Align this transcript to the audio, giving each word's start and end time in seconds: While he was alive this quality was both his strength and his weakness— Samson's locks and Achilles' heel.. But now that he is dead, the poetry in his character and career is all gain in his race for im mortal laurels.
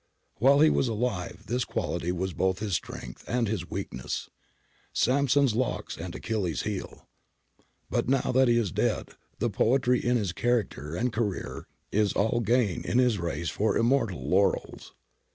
While 0.37 0.61
he 0.61 0.71
was 0.71 0.87
alive 0.87 1.43
this 1.45 1.63
quality 1.63 2.11
was 2.11 2.33
both 2.33 2.57
his 2.57 2.73
strength 2.73 3.23
and 3.27 3.47
his 3.47 3.69
weakness— 3.69 4.31
Samson's 4.93 5.53
locks 5.53 5.95
and 5.95 6.15
Achilles' 6.15 6.63
heel.. 6.63 7.07
But 7.87 8.09
now 8.09 8.31
that 8.31 8.47
he 8.47 8.57
is 8.57 8.71
dead, 8.71 9.09
the 9.37 9.51
poetry 9.51 10.03
in 10.03 10.17
his 10.17 10.33
character 10.33 10.95
and 10.95 11.13
career 11.13 11.67
is 11.91 12.13
all 12.13 12.39
gain 12.39 12.83
in 12.83 12.97
his 12.97 13.19
race 13.19 13.51
for 13.51 13.77
im 13.77 13.85
mortal 13.89 14.27
laurels. 14.27 14.95